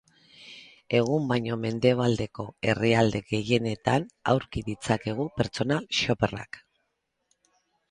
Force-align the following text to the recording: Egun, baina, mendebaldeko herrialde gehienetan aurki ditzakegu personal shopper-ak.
Egun, 0.99 1.27
baina, 1.31 1.57
mendebaldeko 1.65 2.45
herrialde 2.71 3.21
gehienetan 3.29 4.09
aurki 4.33 4.65
ditzakegu 4.73 5.29
personal 5.39 5.89
shopper-ak. 6.01 6.63